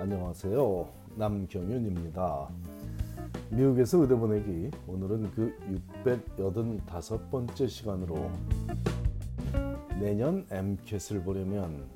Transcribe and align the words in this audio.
안녕하세요. 0.00 0.88
남경윤입니다. 1.16 2.48
미국에서 3.50 3.98
의대 3.98 4.14
보내기 4.14 4.70
오늘은 4.86 5.32
그 5.32 5.52
685번째 6.04 7.68
시간으로 7.68 8.30
내년 9.98 10.46
MCAT을 10.52 11.24
보려면 11.24 11.88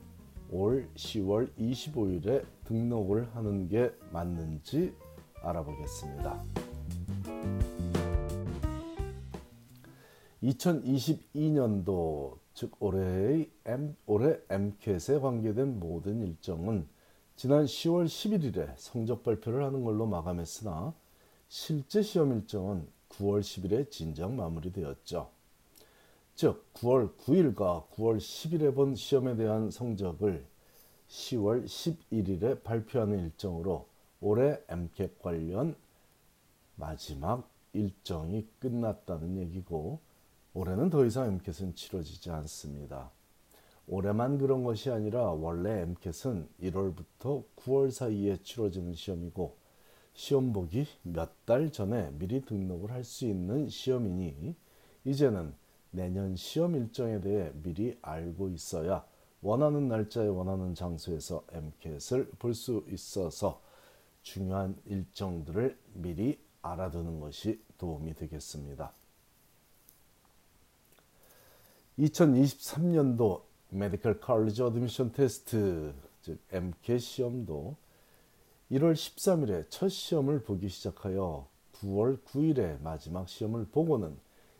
올 0.51 0.89
10월 0.97 1.55
25일에 1.57 2.45
등록을 2.65 3.29
하는 3.37 3.69
게 3.69 3.93
맞는지 4.11 4.93
알아보겠습니다. 5.41 6.43
2022년도 10.43 12.37
즉 12.53 12.73
올해의 12.81 13.49
M, 13.65 13.95
올해 14.07 14.39
MCAT에 14.51 15.21
관계된 15.21 15.79
모든 15.79 16.21
일정은 16.21 16.89
지난 17.43 17.65
10월 17.65 18.07
11일에 18.07 18.73
성적 18.77 19.25
발표를 19.25 19.65
하는 19.65 19.83
걸로 19.83 20.07
마감했으나 20.07 20.95
실제 21.49 22.01
시험 22.01 22.33
일정은 22.35 22.87
9월 23.09 23.41
10일에 23.41 23.91
진작 23.91 24.33
마무리되었죠. 24.33 25.29
즉 26.37 26.73
9월 26.75 27.17
9일과 27.17 27.89
9월 27.89 28.19
10일에 28.19 28.73
본 28.73 28.95
시험에 28.95 29.35
대한 29.35 29.73
성적을 29.73 30.47
10월 31.09 31.65
11일에 31.65 32.63
발표하는 32.63 33.19
일정으로 33.25 33.89
올해 34.21 34.61
MCAT 34.69 35.17
관련 35.19 35.75
마지막 36.77 37.51
일정이 37.73 38.47
끝났다는 38.61 39.37
얘기고 39.39 39.99
올해는 40.55 40.91
더 40.91 41.05
이상 41.05 41.27
MCAT은 41.27 41.75
치러지지 41.75 42.31
않습니다. 42.31 43.11
올해만 43.89 44.39
그런 44.39 44.63
것이 44.65 44.91
아니라 44.91 45.33
원래 45.33 45.81
MCAT은 45.83 46.49
1월부터 46.63 47.45
9월 47.57 47.91
사이에 47.91 48.39
치러지는 48.43 48.95
시험이고 48.95 49.57
시험 50.15 50.53
보기 50.53 50.87
몇 51.03 51.33
달 51.45 51.73
전에 51.73 52.11
미리 52.13 52.41
등록을 52.43 52.91
할 52.93 53.05
수 53.05 53.27
있는 53.27 53.69
시험이니 53.69 54.55
이제는 55.05 55.55
내년 55.91 56.37
시험 56.37 56.75
일정에 56.77 57.21
대해 57.21 57.51
미리 57.63 57.99
알고 58.01 58.49
있어야 58.51 59.05
원하는 59.43 59.89
날짜에 59.89 60.29
원하는 60.29 60.75
장소에서 60.75 61.45
MCAT을 61.51 62.31
볼 62.39 62.55
수 62.55 62.85
있어서 62.91 63.61
중요한 64.23 64.77
일정들을 64.87 65.77
미리 65.95 66.39
알아두는 66.63 67.19
것이 67.19 67.61
도움이 67.77 68.15
되겠습니다. 68.15 68.93
2023년도 71.99 73.43
Medical 73.75 74.21
College 74.21 74.63
Admission 74.63 75.13
Test 75.13 75.95
즉 76.21 76.39
MCAT 76.53 76.99
시험도 76.99 77.75
1월 78.71 78.93
13일에 78.93 79.65
첫 79.71 79.89
시험을 79.89 80.43
보기 80.43 80.69
시작하여 80.69 81.49
9월 81.77 82.23
9일에 82.23 82.83
마지막 82.83 83.27
시험을 83.27 83.69
보고는 83.73 84.15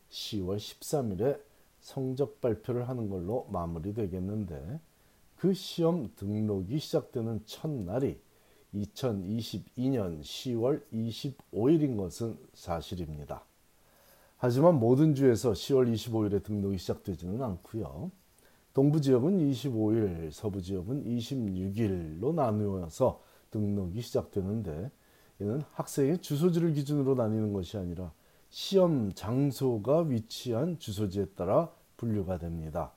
10월 0.09 0.57
13일에 0.57 1.39
성적 1.81 2.41
발표를 2.41 2.89
하는 2.89 3.11
걸로 3.11 3.47
마무리되겠는데 3.51 4.81
그 5.37 5.53
시험 5.53 6.11
등록이 6.17 6.79
시작되는 6.79 7.43
첫날이 7.45 8.19
2022년 8.75 10.23
10월 10.23 10.83
25일인 10.91 11.99
것은 11.99 12.39
사실입니다. 12.55 13.45
하지만 14.39 14.77
모든 14.81 15.15
주에서 15.15 15.53
10월 15.53 15.93
25일에 15.93 16.43
등록이 16.43 16.79
시작되지는 16.79 17.43
않고요. 17.43 18.11
동부 18.75 19.03
지역은 19.03 19.39
25일, 19.51 20.31
서부 20.33 20.63
지역은 20.63 21.05
26일로 21.05 22.35
나누어서 22.35 23.21
등록이 23.51 24.01
시작되는데 24.01 24.91
이는 25.41 25.63
학생의 25.73 26.19
주소지를 26.19 26.73
기준으로 26.73 27.15
나뉘는 27.15 27.53
것이 27.53 27.77
아니라 27.77 28.13
시험 28.49 29.13
장소가 29.13 30.03
위치한 30.03 30.79
주소지에 30.79 31.27
따라 31.37 31.71
분류가 31.99 32.39
됩니다. 32.39 32.93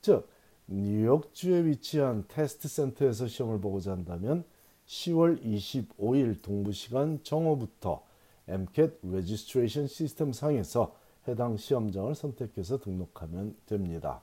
즉 0.00 0.28
뉴욕주에 0.66 1.64
위치한 1.64 2.24
테스트 2.28 2.68
센터에서 2.68 3.26
시험을 3.26 3.60
보고자 3.60 3.92
한다면 3.92 4.44
10월 4.86 5.42
25일 5.42 6.40
동부 6.40 6.72
시간 6.72 7.22
정오부터 7.22 8.02
MCAT 8.46 8.98
registration 9.02 9.86
system 9.88 10.32
상에서 10.32 10.94
해당 11.26 11.58
시험장을 11.58 12.14
선택해서 12.14 12.78
등록하면 12.78 13.54
됩니다. 13.66 14.22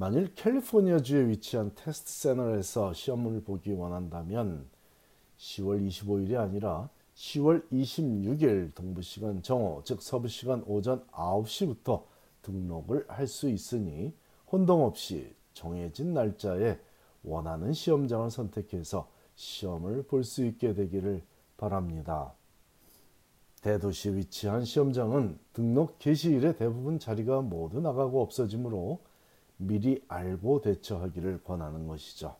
만일 0.00 0.34
캘리포니아주에 0.34 1.28
위치한 1.28 1.72
테스트 1.74 2.10
센터에서 2.10 2.94
시험을 2.94 3.42
보기 3.42 3.72
원한다면 3.72 4.66
10월 5.36 5.86
25일이 5.86 6.38
아니라 6.38 6.88
10월 7.14 7.68
26일 7.70 8.74
동부 8.74 9.02
시간 9.02 9.42
정오, 9.42 9.82
즉 9.84 10.00
서부 10.00 10.26
시간 10.26 10.62
오전 10.66 11.06
9시부터 11.08 12.04
등록을 12.40 13.04
할 13.08 13.26
수 13.26 13.50
있으니 13.50 14.14
혼동 14.50 14.86
없이 14.86 15.34
정해진 15.52 16.14
날짜에 16.14 16.78
원하는 17.22 17.74
시험장을 17.74 18.30
선택해서 18.30 19.06
시험을 19.34 20.04
볼 20.04 20.24
수 20.24 20.46
있게 20.46 20.72
되기를 20.72 21.22
바랍니다. 21.58 22.32
대도시에 23.60 24.14
위치한 24.14 24.64
시험장은 24.64 25.38
등록 25.52 25.98
개시일에 25.98 26.54
대부분 26.56 26.98
자리가 26.98 27.42
모두 27.42 27.82
나가고 27.82 28.22
없어지므로 28.22 29.09
미리 29.60 30.02
알고 30.08 30.62
대처하기를 30.62 31.44
권하는 31.44 31.86
것이죠. 31.86 32.34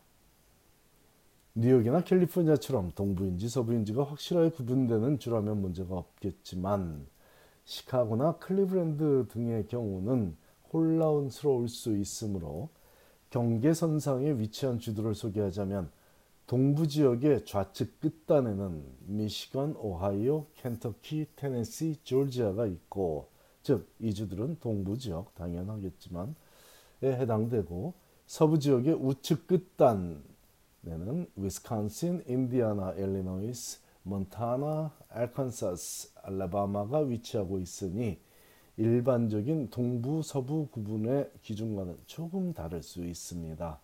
뉴욕이나 1.53 2.03
캘리포니아처럼 2.03 2.93
동부인지 2.95 3.47
서부인지가 3.47 4.03
확실하게 4.03 4.51
구분되는 4.51 5.19
주라면 5.19 5.61
문제가 5.61 5.97
없겠지만 5.97 7.05
시카고나 7.65 8.37
클리브랜드 8.37 9.27
등의 9.29 9.67
경우는 9.67 10.35
혼란스러울 10.73 11.67
수 11.67 11.95
있으므로 11.95 12.69
경계선상에 13.29 14.39
위치한 14.39 14.79
주들을 14.79 15.13
소개하자면 15.13 15.91
동부 16.47 16.87
지역의 16.87 17.45
좌측 17.45 17.99
끝단에는 18.01 18.83
미시건, 19.05 19.75
오하이오, 19.77 20.47
켄터키, 20.55 21.27
테네시, 21.35 21.99
조지아가 22.03 22.65
있고 22.65 23.29
즉 23.61 23.87
이 23.99 24.13
주들은 24.13 24.57
동부 24.59 24.97
지역 24.97 25.35
당연하겠지만 25.35 26.29
에 26.29 26.50
해당되고 27.03 27.93
서부 28.25 28.59
지역의 28.59 28.93
우측 28.93 29.47
끝단에는 29.47 30.21
위스콘신, 31.35 32.23
인디아나, 32.27 32.93
일리노이스, 32.93 33.79
몬타나, 34.03 34.91
알칸사스, 35.09 36.11
알라바마가 36.23 36.99
위치하고 36.99 37.59
있으니 37.59 38.19
일반적인 38.77 39.69
동부 39.69 40.23
서부 40.23 40.67
구분의 40.71 41.29
기준과는 41.41 41.97
조금 42.05 42.53
다를 42.53 42.81
수 42.81 43.03
있습니다. 43.03 43.79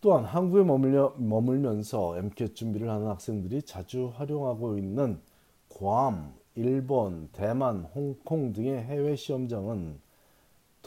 또한 0.00 0.24
한국에 0.24 0.62
머물려, 0.62 1.14
머물면서 1.16 2.18
MCAT 2.18 2.54
준비를 2.54 2.88
하는 2.88 3.08
학생들이 3.08 3.62
자주 3.62 4.12
활용하고 4.14 4.78
있는 4.78 5.20
괌, 5.68 6.34
일본, 6.54 7.28
대만, 7.32 7.84
홍콩 7.94 8.52
등의 8.52 8.84
해외 8.84 9.16
시험장은 9.16 9.98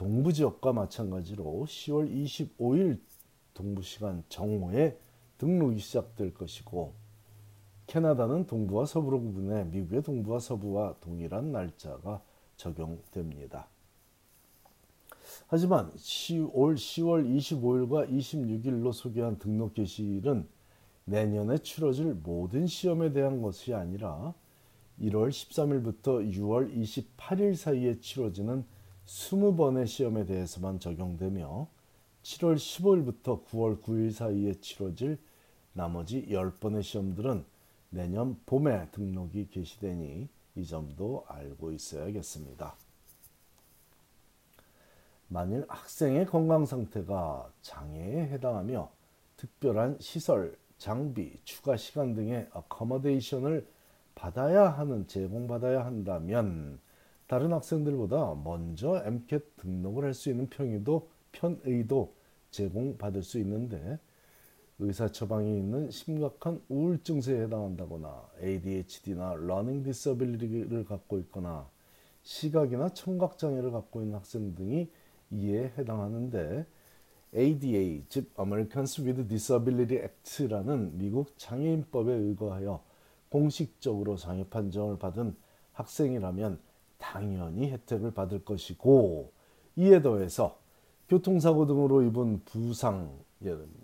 동부 0.01 0.34
지역과 0.34 0.73
마찬가지로 0.73 1.63
10월 1.67 2.12
25일 2.12 3.00
동부 3.53 3.84
시간 3.84 4.23
정오에 4.29 4.97
등록이 5.38 5.78
시작될 5.78 6.34
것이고 6.34 6.95
캐나다는 7.85 8.47
동부와 8.47 8.88
서부로 8.88 9.22
구분해 9.22 9.66
미국의 9.66 10.01
동부와 10.01 10.39
서부와 10.39 10.95
동일한 11.01 11.51
날짜가 11.51 12.23
적용됩니다. 12.57 13.67
하지만 15.45 15.91
올 15.91 15.94
10월 15.94 17.38
25일과 17.38 18.09
26일로 18.09 18.91
소개한 18.94 19.38
등록 19.38 19.75
개시일은 19.75 20.47
내년에 21.06 21.59
치러질 21.59 22.15
모든 22.24 22.65
시험에 22.65 23.13
대한 23.13 23.44
것이 23.44 23.75
아니라 23.75 24.33
1월 25.00 25.30
13일부터 25.30 26.27
6월 26.33 26.75
28일 26.75 27.56
사이에 27.56 28.00
치러지는 28.00 28.65
20번의 29.06 29.88
시험에 29.88 30.25
대해서만 30.25 30.80
적용되며 30.80 31.68
7월 32.24 32.56
15일부터 32.56 33.45
9월 33.45 33.81
9일 33.81 34.12
사이에 34.12 34.53
치러질 34.56 35.18
나머지 35.74 36.27
10번의 36.27 36.83
시험들은 36.83 37.45
내년 37.89 38.39
봄에 38.45 38.89
등록이 38.92 39.50
개시되니 39.50 40.30
이 40.56 40.65
점도 40.65 41.25
알고 41.27 41.71
있어야겠습니다. 41.71 42.75
만일 45.27 45.65
학생의 45.68 46.25
건강 46.25 46.65
상태가 46.65 47.51
장애에 47.62 48.27
해당하며 48.27 48.92
특별한 49.38 49.97
시설, 50.00 50.57
장비, 50.77 51.39
추가 51.44 51.77
시간 51.77 52.13
등의 52.13 52.50
어커머데이션을 52.51 53.65
받아야 54.13 54.68
하는 54.69 55.07
제공받아야 55.07 55.86
한다면 55.86 56.80
다른 57.31 57.54
학생들보다 57.54 58.42
먼저 58.44 59.01
MCAT 59.06 59.56
등록을 59.56 60.04
할 60.04 60.13
수 60.13 60.30
있는 60.30 60.50
평의도 60.50 61.07
편의도 61.31 62.13
제공받을 62.50 63.24
수 63.24 63.39
있는데 63.39 64.00
의사 64.80 65.07
처방이 65.07 65.57
있는 65.57 65.89
심각한 65.92 66.62
우울 66.68 67.01
증세에 67.01 67.44
해당한다거나 67.44 68.22
ADHD나 68.44 69.36
learning 69.36 69.81
disability를 69.83 70.83
갖고 70.83 71.19
있거나 71.19 71.69
시각이나 72.24 72.89
청각 72.89 73.38
장애를 73.38 73.72
갖고 73.72 74.01
있는 74.01 74.16
학생 74.16 74.54
등이 74.54 74.89
이에 75.31 75.72
해당하는데 75.78 76.66
ADA 77.33 78.04
즉 78.10 78.30
Americans 78.38 79.00
with 79.00 79.25
Disability 79.30 80.04
Act라는 80.04 80.98
미국 80.98 81.38
장애인법에 81.38 82.12
의거하여 82.12 82.83
공식적으로 83.30 84.18
장애 84.18 84.44
판정을 84.44 85.00
받은 85.00 85.33
학생이라면 85.72 86.70
당연히 87.01 87.71
혜택을 87.71 88.12
받을 88.12 88.45
것이고 88.45 89.33
이에 89.75 90.01
더해서 90.01 90.57
교통사고 91.09 91.65
등으로 91.65 92.03
입은 92.03 92.45
부상, 92.45 93.19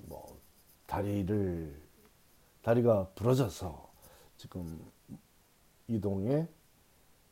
뭐 0.05 0.39
다리를 0.85 1.81
다리가 2.61 3.09
부러져서 3.15 3.91
지금 4.37 4.79
이동에 5.87 6.47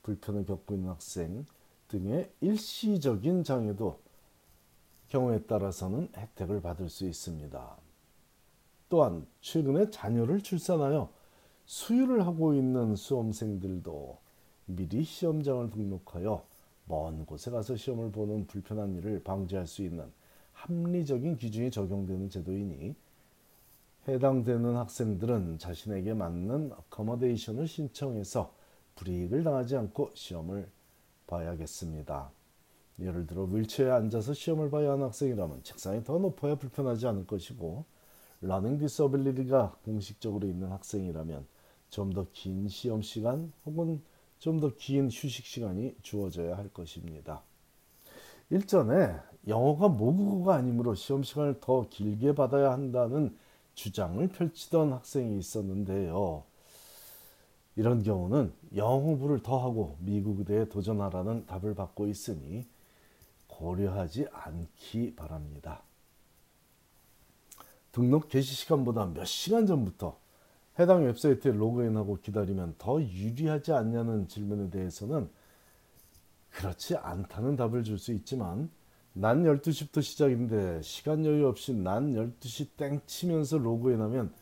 불편을 0.04 0.46
겪고 0.46 0.74
있는 0.74 0.90
학생 0.90 1.46
등의 1.88 2.32
일시적인 2.42 3.44
장애도 3.44 4.00
경우에 5.08 5.44
따라서는 5.44 6.10
혜택을 6.16 6.62
받을 6.62 6.90
수 6.90 7.06
있습니다. 7.06 7.78
또한 8.90 9.28
최근에 9.42 9.92
자녀를 9.92 10.42
출산하여 10.42 11.12
수유를 11.66 12.26
하고 12.26 12.54
있는 12.54 12.96
수험생들도 12.96 14.25
미리 14.66 15.04
시험장을 15.04 15.70
등록하여 15.72 16.46
먼 16.86 17.26
곳에 17.26 17.52
가서 17.52 17.76
시험을 17.76 18.12
보는 18.12 18.48
불편한 18.48 18.96
일을 18.96 19.24
방지할 19.24 19.68
수 19.68 19.82
있는 19.84 20.12
합리적인 20.54 21.38
기준이 21.38 21.72
적용되는 21.72 22.30
제도이니 22.30 22.96
해당되는 24.08 24.76
학생들은 24.76 25.58
자신에게 25.58 26.14
맞는 26.14 26.72
accommodation을 26.74 27.68
신청해서 27.68 28.54
불이익을 28.96 29.44
당하지 29.44 29.76
않고 29.78 30.12
시험을 30.14 30.70
봐야겠습니다. 31.28 32.32
예를 33.00 33.28
들어 33.28 33.44
휠체어에 33.44 33.92
앉아서 33.92 34.34
시험을 34.34 34.70
봐야 34.70 34.92
하는 34.92 35.06
학생이라면 35.06 35.64
책상이 35.64 36.04
더 36.04 36.18
높아야 36.20 36.56
불편하지 36.56 37.08
않을 37.08 37.28
것이고 37.28 37.84
learning 38.42 38.78
disability가 38.78 39.78
공식적으로 39.84 40.48
있는 40.48 40.72
학생이라면 40.72 41.46
좀 41.90 42.12
더 42.14 42.26
긴 42.34 42.68
시험 42.68 43.02
시간 43.02 43.52
혹은 43.66 44.02
좀 44.46 44.60
더 44.60 44.70
긴 44.78 45.10
휴식 45.10 45.44
시간이 45.44 45.96
주어져야 46.04 46.56
할 46.56 46.70
것입니다. 46.70 47.42
일전에 48.52 49.16
영어가 49.48 49.88
모국어가 49.88 50.54
아니므로 50.54 50.94
시험 50.94 51.24
시간을 51.24 51.60
더 51.62 51.90
길게 51.90 52.36
받아야 52.36 52.72
한다는 52.72 53.36
주장을 53.74 54.26
펼치던 54.28 54.94
학생이 54.94 55.40
있었는데요. 55.40 56.44
이런 57.76 58.04
경우는 58.04 58.54
영어 58.76 59.00
공부를 59.00 59.42
더 59.42 59.58
하고 59.58 59.98
미국 60.00 60.38
의대에 60.40 60.66
도전하라는 60.66 61.48
답을 61.48 61.74
받고 61.74 62.08
있으니 62.08 62.68
고려하지 63.48 64.28
않기 64.32 65.16
바랍니다. 65.16 65.82
등록 67.92 68.30
개시 68.30 68.54
시간보다 68.54 69.08
몇 69.08 69.26
시간 69.26 69.66
전부터 69.66 70.20
해당 70.78 71.06
웹사이트에 71.06 71.54
로그인하고 71.54 72.20
기다리면 72.22 72.76
더 72.78 73.02
유리하지 73.02 73.72
않냐는 73.72 74.28
질문에 74.28 74.70
대해서는 74.70 75.30
그렇지 76.52 76.96
않다는 76.98 77.56
답을 77.56 77.84
줄 77.84 77.98
수 77.98 78.12
있지만 78.14 78.70
난 79.14 79.44
12시부터 79.44 80.02
시작인데 80.02 80.82
시간 80.82 81.26
여유 81.26 81.48
없이 81.48 81.74
난 81.74 82.14
12시 82.14 82.70
땡 82.76 83.02
치면서 83.06 83.58
로그인하면 83.58 84.34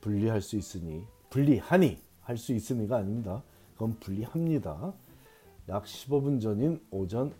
분리할 0.00 0.40
수 0.40 0.56
있으니 0.56 1.04
분리하니 1.30 1.98
할 2.20 2.36
수 2.36 2.52
있으니가 2.52 2.98
아닙니다. 2.98 3.42
그건 3.72 3.98
분리합니다. 3.98 4.92
약 5.68 5.84
15분 5.84 6.40
전인 6.40 6.80
오전 6.90 7.34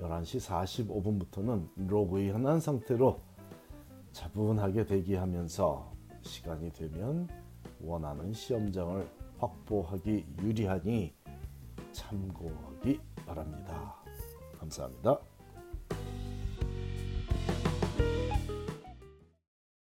11시 0.00 0.86
45분부터는 0.86 1.88
로그인한 1.88 2.60
상태로 2.60 3.20
차분하게 4.12 4.84
대기하면서 4.86 5.92
시간이 6.22 6.72
되면 6.72 7.28
원하는 7.80 8.32
시험장을 8.32 9.08
확보하기 9.38 10.26
유리하니 10.42 11.14
참고하기 11.92 13.00
바랍니다. 13.26 13.94
감사합니다. 14.58 15.18